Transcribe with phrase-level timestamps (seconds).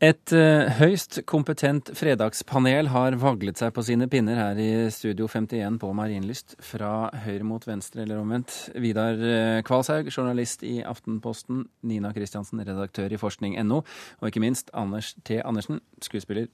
[0.00, 5.76] Et uh, høyst kompetent fredagspanel har vaglet seg på sine pinner her i Studio 51
[5.82, 6.54] på Marienlyst.
[6.64, 8.54] Fra høyre mot venstre, eller omvendt.
[8.80, 11.66] Vidar uh, Kvalshaug, journalist i Aftenposten.
[11.84, 13.82] Nina Kristiansen, redaktør i forskning.no.
[14.22, 15.42] Og ikke minst Anders T.
[15.44, 16.48] Andersen, skuespiller,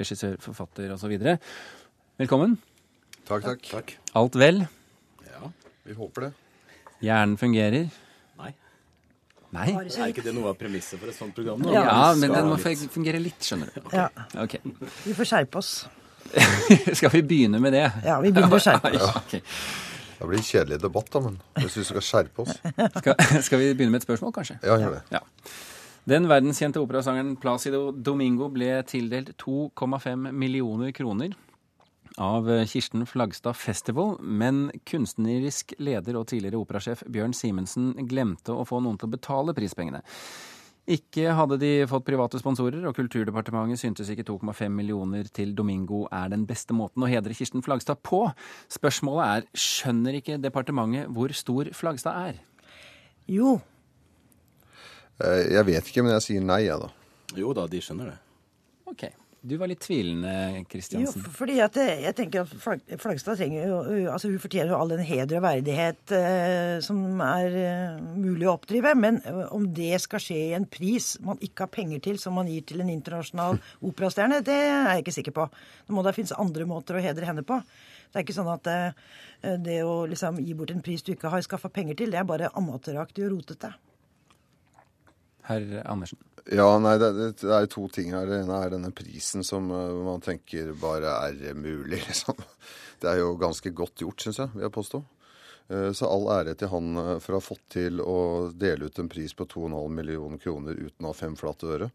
[0.00, 1.12] regissør, forfatter osv.
[2.16, 2.56] Velkommen.
[3.28, 3.68] Takk, takk.
[3.74, 3.96] takk.
[4.16, 4.64] Alt vel?
[5.28, 5.52] Ja,
[5.84, 6.34] vi håper det.
[7.04, 7.92] Hjernen fungerer?
[9.56, 9.72] Nei?
[9.74, 11.62] Er ikke det noe av premisset for et sånt program?
[11.64, 11.74] Da?
[11.74, 13.80] Ja, men den må fungere litt, skjønner du.
[13.94, 14.08] Ja.
[14.44, 14.60] Okay.
[15.06, 15.72] Vi får skjerpe oss.
[16.98, 17.84] skal vi begynne med det?
[18.04, 19.14] Ja, vi begynner å skjerpe oss.
[19.24, 19.42] Okay.
[20.16, 22.54] Det blir en kjedelig debatt, da, men hvis vi skal skjerpe oss
[23.02, 24.58] skal, skal vi begynne med et spørsmål, kanskje?
[24.64, 25.02] Ja, gjør det.
[25.12, 25.20] Ja.
[26.06, 31.34] Den verdenskjente operasangeren Placido Domingo ble tildelt 2,5 millioner kroner
[32.22, 38.80] av Kirsten Flagstad Festival, men kunstnerisk leder og tidligere operasjef Bjørn Simensen glemte å få
[38.84, 40.02] noen til å betale prispengene.
[40.86, 46.30] Ikke hadde de fått private sponsorer, og Kulturdepartementet syntes ikke 2,5 millioner til Domingo er
[46.30, 48.22] den beste måten å hedre Kirsten Flagstad på.
[48.70, 52.38] Spørsmålet er, skjønner ikke departementet hvor stor Flagstad er?
[53.26, 53.56] Jo.
[55.18, 56.92] Eh, jeg vet ikke, men jeg sier nei, jeg, da.
[57.34, 58.18] Jo da, de skjønner det.
[58.86, 59.08] Ok.
[59.46, 61.22] Du var litt tvilende, Kristiansen.
[61.22, 63.76] Jo, fordi at jeg, jeg tenker at Flag, Flagstad trenger jo
[64.10, 68.56] altså Hun fortjener jo all den heder og verdighet eh, som er eh, mulig å
[68.56, 68.96] oppdrive.
[68.98, 72.34] Men eh, om det skal skje i en pris man ikke har penger til, som
[72.38, 75.46] man gir til en internasjonal operastjerne, det er jeg ikke sikker på.
[75.86, 77.60] Det må da finnes andre måter å hedre henne på.
[78.10, 81.30] Det er ikke sånn at eh, det å liksom gi bort en pris du ikke
[81.30, 83.76] har skaffa penger til, det er bare amatøraktig og rotete.
[85.46, 86.18] Herr Andersen.
[86.54, 88.28] Ja, nei, det, det er to ting her.
[88.28, 92.38] Det ene er denne prisen som uh, man tenker bare er mulig, liksom.
[93.02, 95.02] Det er jo ganske godt gjort, syns jeg, vil jeg påstå.
[95.66, 98.18] Uh, så all ære til han uh, for å ha fått til å
[98.54, 101.90] dele ut en pris på 2,5 millioner kroner uten å ha fem flate øre.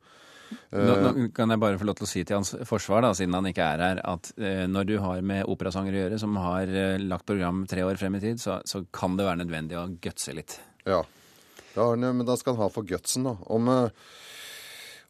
[0.72, 3.35] Nå, nå, kan jeg bare få lov til å si til hans forsvar, da, siden
[3.38, 6.72] han ikke er her, at eh, når du har med operasanger å gjøre, som har
[6.72, 9.88] eh, lagt program tre år frem i tid, så, så kan det være nødvendig å
[10.03, 10.57] gutse litt.
[10.88, 11.01] Ja.
[11.75, 13.35] Da, men da skal han ha for gutsen, da.
[13.51, 13.72] Om,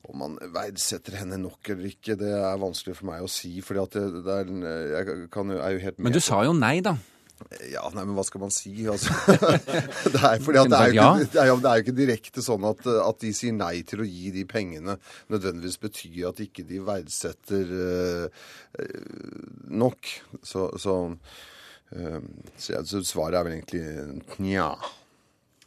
[0.09, 3.53] om man verdsetter henne nok eller ikke, det er vanskelig for meg å si.
[3.65, 4.51] fordi at det, det er,
[4.95, 6.09] jeg kan, er jo helt med.
[6.09, 6.97] Men du sa jo nei, da.
[7.71, 8.71] Ja, nei, men hva skal man si?
[8.89, 12.65] Altså, det, er det, er ikke, det, er jo, det er jo ikke direkte sånn
[12.69, 14.97] at, at, de sier nei til å gi de pengene,
[15.31, 18.45] nødvendigvis betyr at ikke de verdsetter uh,
[19.73, 20.13] nok.
[20.45, 20.97] Så, så,
[21.95, 22.19] uh,
[22.57, 24.71] så, så svaret er vel egentlig nja.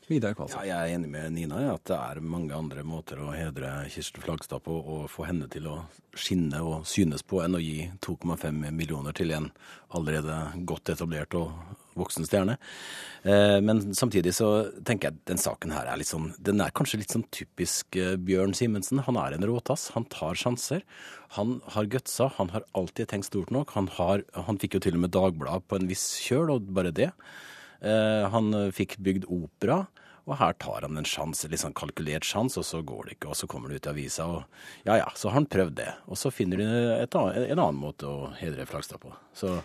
[0.07, 0.61] Vidar Kvalsson.
[0.67, 3.71] Ja, jeg er enig med Nina i at det er mange andre måter å hedre
[3.93, 5.79] Kirsten Flagstad på og få henne til å
[6.13, 9.49] skinne og synes på enn å gi 2,5 millioner til en
[9.97, 10.37] allerede
[10.69, 11.55] godt etablert og
[11.97, 12.59] voksen stjerne.
[13.23, 14.51] Eh, men samtidig så
[14.85, 17.97] tenker jeg at den saken her er litt sånn Den er kanskje litt sånn typisk
[18.27, 19.01] Bjørn Simensen.
[19.07, 19.89] Han er en råtass.
[19.97, 20.85] Han tar sjanser.
[21.39, 22.29] Han har gutsa.
[22.37, 23.73] Han har alltid tenkt stort nok.
[23.79, 26.93] Han, har, han fikk jo til og med Dagbladet på en viss kjøl, og bare
[26.95, 27.13] det.
[27.83, 29.83] Han fikk bygd opera,
[30.25, 33.33] og her tar han en sjanse, litt sånn kalkulert sjanse, og så går det ikke,
[33.35, 35.91] og så kommer det ut i avisa, og ja ja, så har han prøvd det.
[36.09, 39.13] Og så finner de annet, en annen måte å hedre Flagstad på.
[39.37, 39.59] Så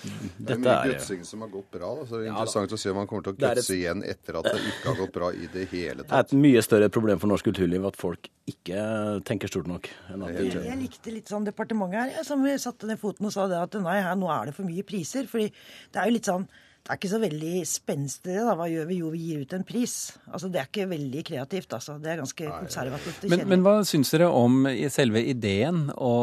[0.00, 1.90] dette det er mye gutsing som har gått bra.
[1.98, 2.06] Da.
[2.08, 4.38] Så det er interessant ja, å se om han kommer til å gutse igjen etter
[4.40, 6.10] at det ikke har gått bra i det hele tatt.
[6.10, 8.86] Det er et mye større problem for norsk kulturliv at folk ikke
[9.28, 9.90] tenker stort nok.
[10.10, 13.78] jeg, jeg likte litt sånn departementet her, som satte ned foten og sa det at
[13.84, 15.28] nei, her, nå er det for mye priser.
[15.30, 16.48] fordi det er jo litt sånn
[16.80, 18.34] det er ikke så veldig spenstig.
[18.34, 19.00] da, Hva gjør vi?
[19.02, 19.96] Jo, vi gir ut en pris.
[20.32, 21.72] Altså, Det er ikke veldig kreativt.
[21.76, 21.98] altså.
[22.00, 23.26] Det er ganske konservativt.
[23.30, 26.14] Men, men, hva syns dere om selve ideen å,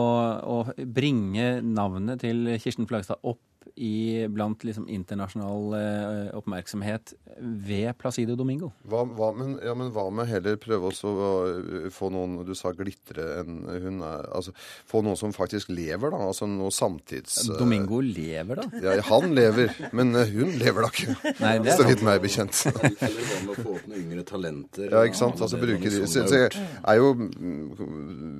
[0.42, 3.44] å bringe navnet til Kirsten Flagstad opp
[3.78, 8.72] i, blant liksom, internasjonal eh, oppmerksomhet ved Placido Domingo.
[8.88, 13.26] Hva, hva, men, ja, men hva med heller prøve å få noen Du sa glitre
[13.42, 14.54] enn hun er Altså
[14.88, 16.20] få noen som faktisk lever, da.
[16.30, 17.40] Altså noe samtids...
[17.58, 18.82] Domingo lever, da?
[18.84, 19.74] Ja, han lever.
[19.96, 21.16] Men hun lever da ikke.
[21.44, 22.64] Nei, det er så vidt meg bekjent.
[23.08, 24.90] Eller hva med å få opp noen yngre talenter?
[24.92, 25.42] Ja, ikke sant.
[25.44, 27.14] Altså bruke de så, så jeg er jo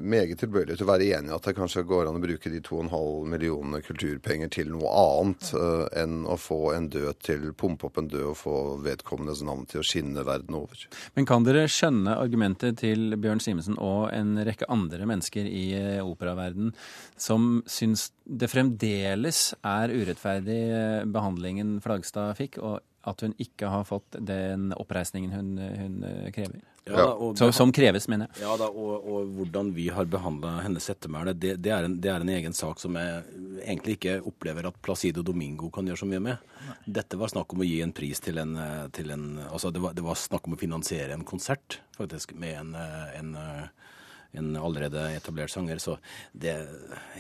[0.08, 2.62] meget tilbøyelig til å være enig i at det kanskje går an å bruke de
[2.64, 8.00] 2,5 millionene kulturpenger til noe annet uh, enn å få en død til Pumpe opp
[8.02, 10.88] en død og få vedkommendes navn til å skinne verden over.
[11.18, 16.06] Men kan dere skjønne argumentet til Bjørn Simensen og en rekke andre mennesker i uh,
[16.08, 16.74] operaverden
[17.20, 23.86] som syns det fremdeles er urettferdig uh, behandlingen Flagstad fikk, og at hun ikke har
[23.88, 26.02] fått den oppreisningen hun, hun
[26.36, 26.60] krever?
[26.88, 28.44] Ja, da, og, som, som, kreves, mener jeg.
[28.46, 32.34] Ja da, og, og hvordan vi har behandla hennes ettermæle, det, det, det, er en
[32.34, 33.24] egen sak som jeg
[33.66, 36.56] egentlig ikke opplever at Placido Domingo kan gjøre så mye med.
[36.86, 38.56] Dette var snakk om å gi en pris til en,
[38.96, 42.60] til en Altså det var, det var, snakk om å finansiere en konsert, faktisk, med
[42.62, 42.74] en,
[43.18, 43.36] en
[44.38, 45.78] en allerede etablert sanger.
[45.78, 45.98] Så
[46.32, 46.56] det,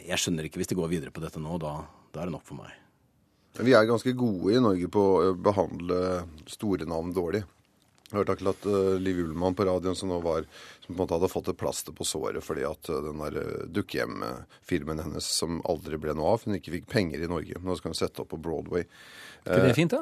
[0.06, 1.58] jeg skjønner ikke hvis de går videre på dette nå.
[1.62, 1.80] Da,
[2.14, 2.74] da er det nok for meg.
[3.58, 6.02] Vi er ganske gode i Norge på å behandle
[6.50, 7.42] store navn dårlig.
[8.08, 10.46] Jeg hørte akkurat uh, Liv Ullmann på radioen som nå var,
[10.88, 13.40] som på en måte hadde fått et plaster på såret fordi at uh, den der
[13.44, 17.60] uh, dukkehjemfilmen hennes som aldri ble noe av, hun ikke fikk penger i Norge.
[17.60, 18.88] Nå skal hun sette opp på Broadway.
[19.48, 20.02] Er ikke det fint, da?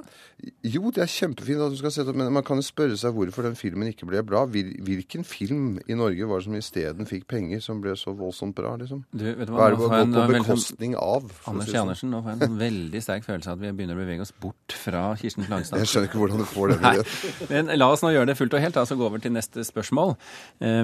[0.65, 3.13] Jo, det er kjempefint at du skal sette opp, men man kan jo spørre seg
[3.15, 4.43] hvorfor den filmen ikke ble bra.
[4.49, 8.73] Hvilken film i Norge var det som isteden fikk penger, som ble så voldsomt bra,
[8.81, 9.03] liksom?
[9.13, 11.29] Du, vet du hva, hva er det å gå på bekostning av?
[11.51, 14.01] Anders si Andersen, nå får jeg en veldig sterk følelse av at vi begynner å
[14.01, 15.83] bevege oss bort fra Kirsten Flagstad.
[15.83, 16.93] Jeg skjønner ikke hvordan du får det.
[17.53, 20.15] Men la oss nå gjøre det fullt og helt, altså gå over til neste spørsmål.
[20.59, 20.74] Um,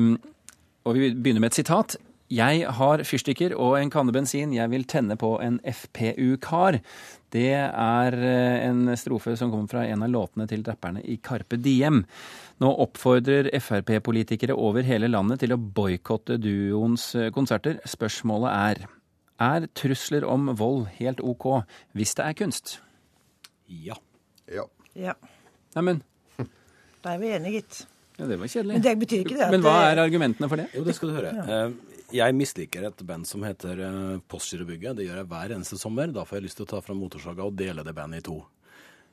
[0.85, 1.97] og vi begynner med et sitat.
[2.31, 4.53] Jeg har fyrstikker og en kanne bensin.
[4.55, 6.77] Jeg vil tenne på en FPU-kar.
[7.31, 11.59] Det er eh, en strofe som kommer fra en av låtene til rapperne i Carpe
[11.59, 12.05] Diem.
[12.63, 17.79] Nå oppfordrer Frp-politikere over hele landet til å boikotte duoens eh, konserter.
[17.88, 18.83] Spørsmålet er
[19.41, 21.47] er trusler om vold helt OK
[21.97, 22.75] hvis det er kunst?
[23.65, 23.97] Ja.
[24.45, 24.67] Ja.
[24.93, 25.15] ja.
[25.75, 26.03] Neimen
[27.01, 27.85] Da er vi enige, gitt.
[28.17, 28.73] Ja, Det var kjedelig.
[28.75, 30.67] Men det betyr ikke det at Men hva er argumentene for det?
[30.75, 31.31] Jo, det skal du høre.
[31.37, 31.61] Ja.
[32.11, 33.79] Jeg misliker et band som heter
[34.27, 34.97] Postgirobygget.
[34.97, 36.11] Det gjør jeg hver eneste sommer.
[36.11, 38.41] Da får jeg lyst til å ta fram motorsaga og dele det bandet i to.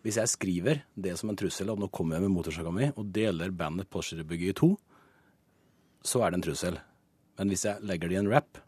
[0.03, 3.13] Hvis jeg skriver det som en trussel, og nå kommer jeg med motorsaga mi, og
[3.15, 4.73] deler bandet Postgirobygget i to,
[6.07, 6.81] så er det en trussel.
[7.39, 8.59] Men hvis jeg legger det i en rap,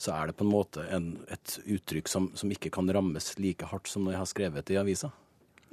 [0.00, 3.68] så er det på en måte en, et uttrykk som, som ikke kan rammes like
[3.68, 5.12] hardt som når jeg har skrevet det i avisa.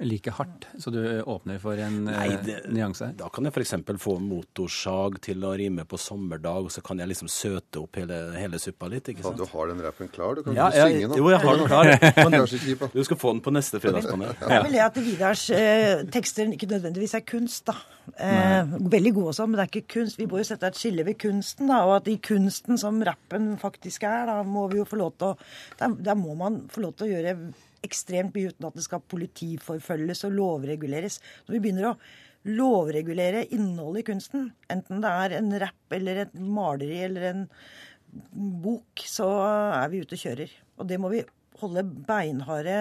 [0.02, 3.12] Like hardt, så du åpner for en Nei, det, nyanse?
[3.14, 3.76] Da kan jeg f.eks.
[4.02, 8.16] få motorsag til å rime på sommerdag, og så kan jeg liksom søte opp hele,
[8.34, 9.12] hele suppa litt.
[9.12, 9.38] ikke sant?
[9.38, 10.34] Ja, du har den rappen klar?
[10.34, 11.18] Du kan ja, ikke synge nå.
[11.20, 12.90] Jo, jeg har den klar.
[12.96, 14.32] Du skal få den på neste fredagspanel.
[14.40, 14.48] Ja.
[14.56, 17.76] er vel det at Vidars eh, tekster ikke nødvendigvis er kunst, da.
[18.18, 20.18] Eh, veldig gode også, men det er ikke kunst.
[20.18, 21.84] Vi må jo sette et skille ved kunsten, da.
[21.86, 25.30] Og at i kunsten som rappen faktisk er, da må vi jo få lov til
[25.30, 25.38] å
[25.78, 27.36] Der, der må man få lov til å gjøre
[27.84, 31.20] ekstremt mye uten at det skal politiforfølges og lovreguleres.
[31.46, 31.96] Når vi begynner å
[32.44, 37.46] lovregulere innholdet i kunsten, enten det er en rapp eller et maleri eller en
[38.64, 39.28] bok, så
[39.80, 40.52] er vi ute og kjører.
[40.78, 41.24] Og det må vi
[41.62, 42.78] holde beinharde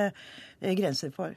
[0.61, 1.35] grenser for.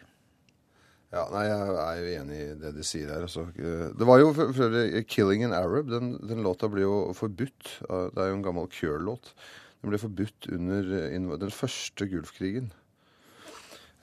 [1.14, 3.26] Ja, nei, Jeg er jo enig i det de sier her.
[3.28, 3.46] Altså.
[3.54, 4.74] Det var jo for
[5.06, 5.88] 'Killing an Arab'.
[5.90, 7.78] Den, den, låta ble jo forbudt.
[7.86, 9.32] Det er jo en gammel Cure-låt.
[9.80, 10.82] Den ble forbudt under
[11.38, 12.72] den første Gulfkrigen.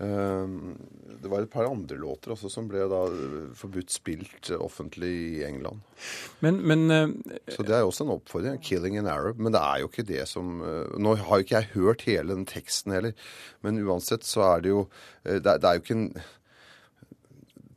[0.02, 0.74] Ehm,
[1.22, 3.02] det var et par andre låter også som ble da
[3.58, 5.84] forbudt spilt offentlig i England.
[6.44, 6.86] Men, men,
[7.48, 8.58] så det er også en oppfordring.
[8.60, 9.40] 'Killing an Arab'.
[9.40, 12.48] Men det er jo ikke det som Nå har jo ikke jeg hørt hele den
[12.50, 13.14] teksten heller,
[13.62, 14.88] men uansett så er det jo
[15.24, 16.10] Det er, det er jo ikke en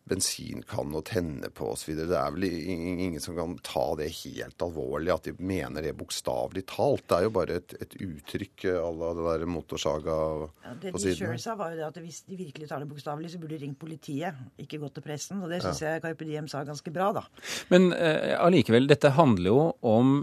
[0.06, 1.92] bensinkanne å tenne på osv.
[1.98, 6.62] Det er vel ingen som kan ta det helt alvorlig, at de mener det bokstavelig
[6.70, 7.06] talt.
[7.10, 11.02] Det er jo bare et, et uttrykk à la det der motorsaga ja, det på
[11.02, 11.10] siden.
[11.10, 13.42] Det de sjøl sa, var jo det at hvis de virkelig tar det bokstavelig, så
[13.42, 15.42] burde de ringt politiet, ikke gått til pressen.
[15.42, 15.96] Og det syns ja.
[15.96, 17.26] jeg Carpe Diem sa ganske bra, da.
[17.74, 20.16] Men allikevel, uh, dette handler jo om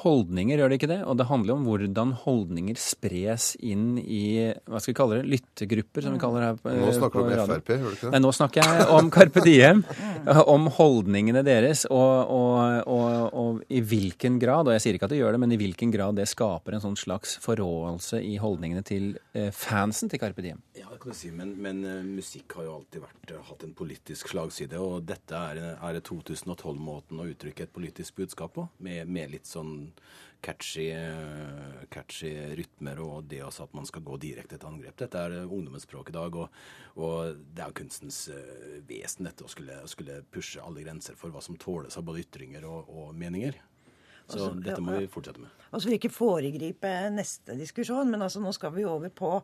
[0.00, 0.98] holdninger, gjør det ikke det?
[1.08, 6.06] Og det handler om hvordan holdninger spres inn i hva skal vi kalle det, lyttegrupper,
[6.06, 8.12] som vi kaller det her på Nå snakker du om Frp, gjør du ikke det?
[8.14, 9.84] Nei, nå snakker jeg om Carpe Diem.
[10.54, 15.14] om holdningene deres, og, og, og, og, i hvilken grad, og jeg sier ikke at
[15.14, 18.84] det gjør det, men i hvilken grad det skaper en sånn slags forråelse i holdningene
[18.86, 19.12] til
[19.56, 20.62] fansen til Carpe Diem.
[20.92, 21.78] Det kan du si, men, men
[22.12, 27.24] musikk har jo alltid vært, hatt en politisk slagside, og dette er, er 2012-måten å
[27.32, 29.88] uttrykke et politisk budskap på, med, med litt sånn
[30.44, 30.90] catchy,
[31.94, 34.98] catchy, rytmer og det også at man skal gå direkte til angrep.
[35.00, 36.58] Dette er ungdommens språk i dag, og,
[37.00, 38.18] og det er kunstens
[38.88, 42.66] vesen dette å skulle, skulle, pushe alle grenser for hva som tåles av både ytringer
[42.68, 43.56] og, og meninger.
[44.26, 45.56] Så altså, dette må vi fortsette med.
[45.72, 49.38] Og så vil ikke foregripe neste diskusjon, men altså nå skal vi over på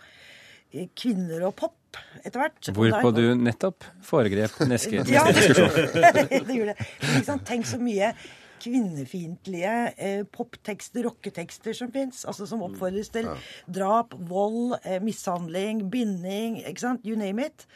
[0.98, 1.74] kvinner og pop
[2.22, 2.70] etter hvert.
[2.76, 5.72] Hvorpå du nettopp foregrep neske, neste ja, diskusjon.
[6.48, 7.38] det gjorde det.
[7.48, 8.12] Tenk så mye
[8.62, 12.24] kvinnefiendtlige eh, poptekster, rocketekster som fins.
[12.28, 13.28] Altså som oppfordres til
[13.74, 17.06] drap, vold, eh, mishandling, binding, ikke sant?
[17.06, 17.66] You name it.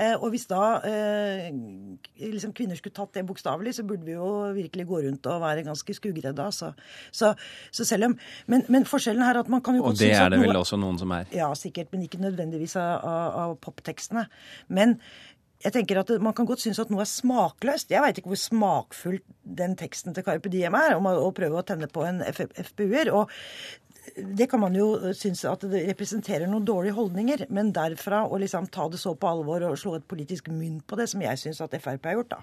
[0.00, 1.50] Eh, og hvis da eh,
[2.16, 5.66] liksom kvinner skulle tatt det bokstavelig, så burde vi jo virkelig gå rundt og være
[5.66, 6.46] ganske skuggredde.
[6.46, 6.72] Altså.
[7.12, 7.34] Så,
[7.70, 10.32] så, selv om men, men, forskjellen her er at man kan jo Og det er
[10.32, 11.28] det vel også noen som er?
[11.36, 11.92] Ja, sikkert.
[11.92, 14.24] Men ikke nødvendigvis av, av, av poptekstene.
[14.72, 14.96] Men
[15.62, 17.92] jeg tenker at Man kan godt synes at noe er smakløst.
[17.92, 21.66] Jeg veit ikke hvor smakfull den teksten til Carpe Diem er, om å, prøve å
[21.66, 23.12] tenne på en FPU-er.
[23.14, 23.30] Og
[24.16, 27.44] det kan man jo synes at det representerer noen dårlige holdninger.
[27.54, 30.98] Men derfra å liksom ta det så på alvor og slå et politisk mynt på
[30.98, 32.40] det, som jeg syns at Frp har gjort, da,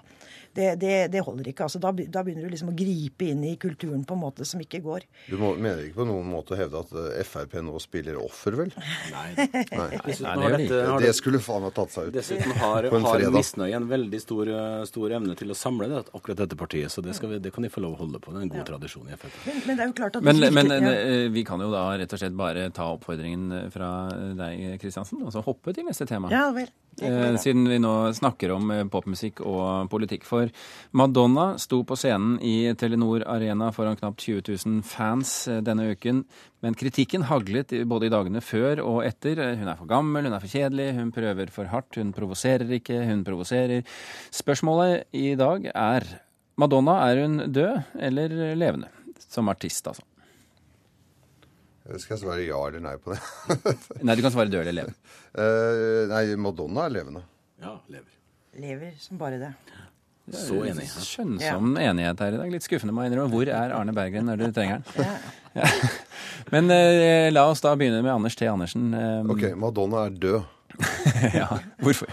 [0.56, 1.68] det, det, det holder ikke.
[1.68, 4.62] Altså, da, da, begynner du liksom å gripe inn i kulturen på en måte som
[4.62, 5.06] ikke går.
[5.28, 8.56] Du må, mener ikke på noen måte å hevde at eh, Frp nå spiller offer,
[8.62, 8.72] vel?
[9.12, 9.28] Nei.
[9.36, 9.68] Nei.
[9.76, 12.16] Nei det, det, det, skulle faen meg tatt seg ut.
[12.16, 14.52] Dessuten har, har misnøye en veldig stor,
[14.88, 16.92] stor, emne til å samle det, akkurat dette partiet.
[16.92, 18.32] Så det, vi, det, kan de få lov å holde på.
[18.32, 18.66] Det er en god ja.
[18.72, 19.38] tradisjon i Frp.
[19.44, 20.96] Men, men, det er jo klart at men, men ja.
[21.04, 23.90] Eh, vi kan jo da rett og slett bare ta oppfordringen fra
[24.38, 26.30] deg, Kristiansen, og så hoppe til neste tema.
[26.32, 26.70] Ja, vel.
[27.00, 30.26] Eh, siden vi nå snakker om eh, popmusikk og politikk.
[30.28, 30.50] For
[30.96, 36.24] Madonna sto på scenen i Telenor Arena foran knapt 20 000 fans eh, denne uken.
[36.60, 39.40] Men kritikken haglet både i dagene før og etter.
[39.56, 43.00] Hun er for gammel, hun er for kjedelig, hun prøver for hardt, hun provoserer ikke,
[43.08, 43.86] hun provoserer.
[44.42, 46.08] Spørsmålet i dag er
[46.60, 48.92] Madonna, er hun død eller levende?
[49.30, 50.04] Som artist, altså.
[51.98, 53.20] Skal jeg svare ja eller nei på det?
[54.06, 54.96] nei, du kan svare død eller leve.
[55.32, 57.24] Uh, nei, Madonna er levende.
[57.60, 58.12] Ja, lever.
[58.60, 59.52] Lever som bare det.
[60.30, 60.86] Så enig.
[60.86, 61.88] Skjønnsom ja.
[61.90, 62.52] enighet her i dag.
[62.52, 63.32] Litt skuffende, må jeg innrømme.
[63.32, 65.10] Hvor er Arne Berggren når du trenger han?
[65.56, 65.66] Ja.
[66.54, 68.46] Men uh, la oss da begynne med Anders T.
[68.46, 68.92] Andersen.
[68.94, 70.40] Um, ok, Madonna er død.
[71.40, 71.46] ja,
[71.82, 72.08] hvorfor?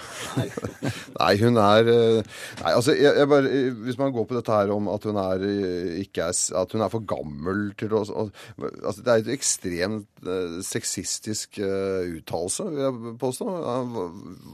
[1.18, 3.52] nei, hun er eh, Nei, altså, jeg, jeg bare,
[3.86, 6.84] Hvis man går på dette her om at hun er, eh, ikke er, at hun
[6.84, 12.84] er for gammel til å altså, Det er et ekstremt uh, sexistisk uh, uttalelse, vil
[12.86, 13.48] jeg påstå.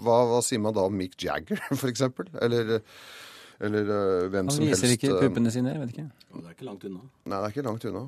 [0.04, 2.30] Hva, hva, sier man da om Mick Jagger, for eksempel?
[2.44, 2.80] Eller
[3.64, 4.84] eller uh, hvem som helst.
[4.84, 6.10] Han viser ikke puppene sine, jeg vet ikke.
[6.34, 7.06] Det er ikke langt unna.
[7.24, 8.08] Nei, det er ikke langt unna.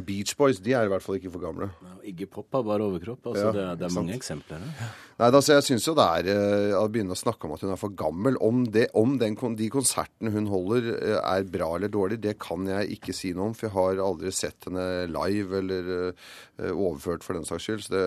[0.00, 1.68] Beach Boys de er i hvert fall ikke for gamle.
[2.08, 3.26] Iggy Pop har bare overkropp.
[3.28, 4.88] altså ja, det, det, er mange eksempler Ja.
[5.18, 7.74] Nei, altså, Jeg syns jo det er uh, å begynne å snakke om at hun
[7.74, 8.38] er for gammel.
[8.40, 12.66] Om, det, om den, de konsertene hun holder uh, er bra eller dårlig, det kan
[12.66, 13.56] jeg ikke si noe om.
[13.58, 16.34] For jeg har aldri sett henne live eller uh,
[16.72, 17.86] overført for den saks skyld.
[17.86, 18.04] Så det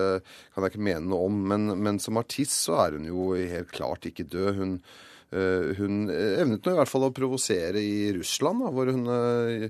[0.52, 1.42] kan jeg ikke mene noe om.
[1.54, 4.56] Men, men som artist så er hun jo helt klart ikke død.
[4.58, 9.08] Hun Eh, hun evnet nå i hvert fall å provosere i Russland, da, hvor hun
[9.10, 9.66] uh,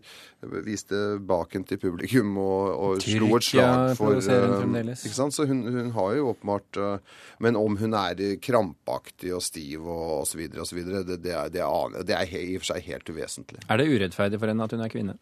[0.67, 5.35] viste baken til publikum og, og slo et slag for uh, ikke sant?
[5.35, 10.23] Så hun, hun, har jo åpenbart uh, Men om hun er krampaktig og stiv og
[10.23, 13.65] osv., osv., det, det, er, det, er, det er i og for seg helt uvesentlig.
[13.67, 15.17] Er det urettferdig for henne at hun er kvinne?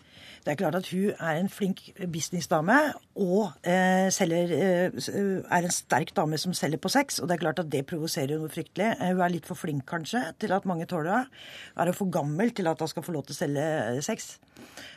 [0.45, 1.79] Det er klart at hun er en flink
[2.13, 2.77] businessdame
[3.17, 7.19] og eh, selger, eh, er en sterk dame som selger på sex.
[7.19, 8.91] Og det er klart at det provoserer henne fryktelig.
[9.01, 11.45] Eh, hun er litt for flink kanskje til at mange tåler det.
[11.77, 14.35] Hun for gammel til at hun skal få lov til å selge sex?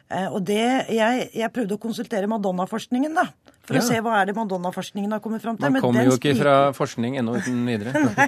[0.07, 0.63] Eh, og det,
[0.95, 3.27] jeg, jeg prøvde å konsultere Madonna-forskningen, da.
[3.67, 3.81] For ja.
[3.83, 5.67] å se hva er det Madonna-forskningen har kommet fram til.
[5.75, 7.91] Man kommer jo ikke fra forskning ennå uten videre.
[8.15, 8.27] Nei,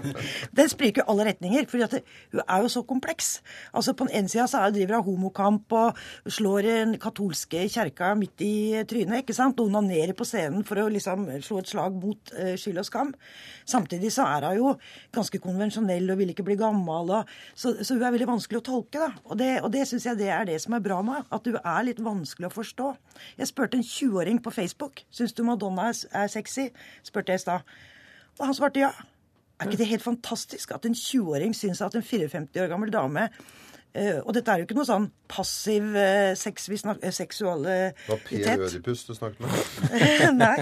[0.59, 1.63] den spriker jo alle retninger.
[1.71, 3.29] For hun er jo så kompleks.
[3.71, 8.43] Altså På den ene sida så driver hun homokamp og slår den katolske kjerka midt
[8.43, 9.23] i trynet.
[9.23, 9.61] ikke sant?
[9.63, 13.15] Og onanerer på scenen for å liksom slå et slag mot uh, skyld og skam.
[13.69, 14.75] Samtidig så er hun jo
[15.15, 17.15] ganske konvensjonell og vil ikke bli gammel.
[17.15, 18.99] Og, så, så, hun er veldig vanskelig å tolke.
[18.99, 19.13] da.
[19.31, 21.55] Og det, og det syns jeg det er det som er bra med At hun
[21.55, 22.89] er litt vanskelig å forstå.
[23.39, 25.03] Jeg spurte en 20-åring på Facebook.
[25.13, 26.69] Syns du Madonna er sexy?
[27.05, 27.73] spurte jeg i stad.
[28.39, 28.91] Og han svarte ja.
[29.59, 33.25] Er ikke det helt fantastisk at en 20-åring syns at en 54 år gammel dame
[33.27, 37.99] uh, Og dette er jo ikke noe sånn passiv uh, sex, vi snakker, uh, seksualitet.
[38.05, 39.57] Det var Per Ødipus du snakket med?
[40.43, 40.55] Nei.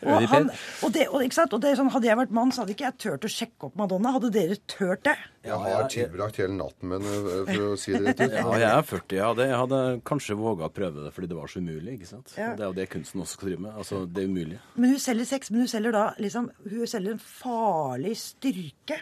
[0.00, 0.48] Og, han,
[0.80, 3.26] og, det, og, og det sånn, Hadde jeg vært mann, så hadde ikke jeg turt
[3.26, 4.14] å sjekke opp Madonna.
[4.16, 5.16] Hadde dere turt det?
[5.44, 8.36] Jeg har tilbrakt hele natten med henne, for å si det rett ut.
[8.40, 9.18] Ja, jeg er 40.
[9.20, 11.98] Ja, det, jeg hadde kanskje våga å prøve det fordi det var så umulig.
[11.98, 12.32] ikke sant?
[12.38, 12.52] Ja.
[12.56, 13.76] Det er jo det kunsten også skal drive med.
[13.82, 14.62] Altså, Det umulige.
[14.76, 19.00] Men hun selger sex, men hun selger da liksom, hun selger en farlig styrke.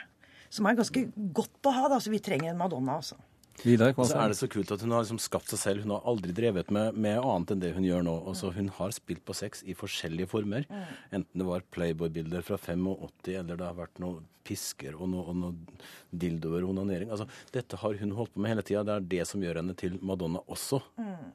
[0.50, 1.02] Som er ganske
[1.36, 1.88] godt å ha.
[1.92, 3.18] da, så Vi trenger en Madonna, altså.
[3.66, 5.84] Vidar, og så er det så kult at hun har liksom skapt seg selv.
[5.86, 8.16] Hun har aldri drevet med, med annet enn det hun gjør nå.
[8.30, 10.66] Altså, hun har spilt på sex i forskjellige former.
[11.10, 12.88] Enten det var Playboy-bilder fra 85,
[13.34, 17.10] eller det har vært noe pisker og noe, og noe dildoer og onanering.
[17.12, 18.84] Altså, dette har hun holdt på med hele tida.
[18.86, 20.80] Det er det som gjør henne til Madonna også.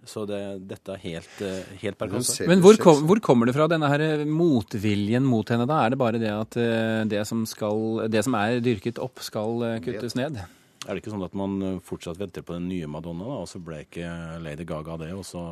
[0.10, 2.48] Så det, dette er helt, eh, helt per kasse.
[2.50, 5.70] Men hvor, kom, hvor, kommer det fra, denne her eh, motviljen mot henne?
[5.70, 5.84] da?
[5.84, 9.82] Er det bare det at eh, det som, skal, det som er dyrket opp, skal
[9.86, 10.42] kuttes ned?
[10.84, 13.50] Er det ikke sånn at man eh, fortsatt venter på den nye Madonna, da, og
[13.50, 14.10] så ble ikke
[14.44, 15.44] Lady Gaga det, og så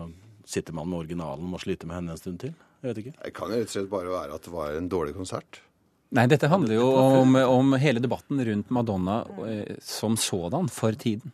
[0.48, 2.56] sitter man med originalen og må slite med henne en stund til?
[2.82, 3.18] Jeg vet ikke.
[3.22, 5.62] Det kan jo rett og slett bare være at det var en dårlig konsert.
[6.12, 11.32] Nei, dette handler jo om, om hele debatten rundt Madonna eh, som sådan for tiden.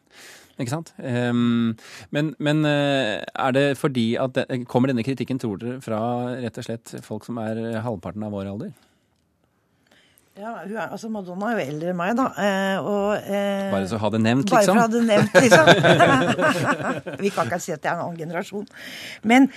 [0.58, 0.92] Ikke sant?
[0.98, 1.76] Um,
[2.14, 6.00] men, men uh, er det fordi at det, Kommer denne kritikken, tror dere, fra
[6.42, 8.72] rett og slett folk som er halvparten av vår alder?
[10.38, 12.28] Ja, er, altså Madonna er jo eldre enn meg, da.
[12.38, 14.54] Eh, og, eh, bare så ha det nevnt, liksom?
[14.54, 17.18] Bare for å ha det nevnt, liksom.
[17.24, 18.68] Vi kan ikke si at det er en annen generasjon.
[19.26, 19.50] Men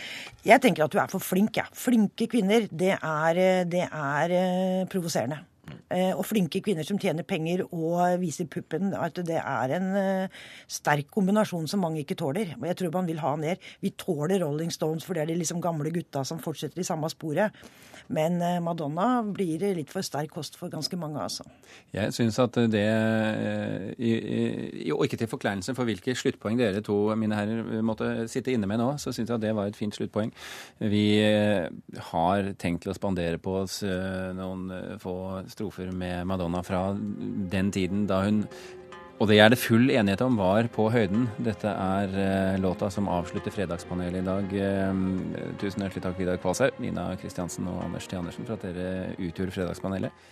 [0.46, 1.68] jeg tenker at du er for flink, jeg.
[1.68, 1.80] Ja.
[1.84, 5.42] Flinke kvinner, det er, det er eh, provoserende.
[5.90, 10.40] Uh, og flinke kvinner som tjener penger og viser puppen, at det er en uh,
[10.70, 12.54] sterk kombinasjon som mange ikke tåler.
[12.60, 13.70] Og jeg tror man vil ha ned.
[13.80, 17.10] Vi tåler Rolling Stones, for det er de liksom gamle gutta som fortsetter i samme
[17.12, 17.56] sporet.
[18.10, 21.44] Men eh, Madonna blir litt for sterk kost for ganske mange, altså.
[21.94, 22.86] Jeg syns at det
[24.90, 28.80] Og ikke til forkleinelse for hvilke sluttpoeng dere to, mine herrer, måtte sitte inne med
[28.82, 30.32] nå, så syns jeg at det var et fint sluttpoeng.
[30.90, 31.68] Vi eh,
[32.10, 35.16] har tenkt til å spandere på oss eh, noen få
[35.60, 38.46] strofer med Madonna fra den tiden da hun
[39.20, 41.26] og det er det full enighet om var på høyden.
[41.44, 44.54] Dette er uh, låta som avslutter Fredagspanelet i dag.
[44.54, 48.16] Uh, tusen hjertelig takk, Vidar Kvalshaug, Nina Kristiansen og Anders T.
[48.16, 50.24] Andersen for at dere utgjorde Fredagspanelet.